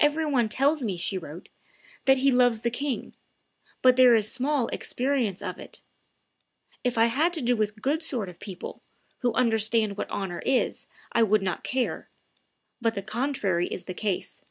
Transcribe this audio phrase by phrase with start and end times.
[0.00, 1.50] "Every one tells me," she wrote,
[2.06, 3.14] "that he loves the king;
[3.80, 5.82] but there is small experience of it....
[6.82, 8.82] If I had to do with good sort of people,
[9.20, 12.10] who understand what honor is, I would not care;
[12.80, 14.42] but the contrary is the case."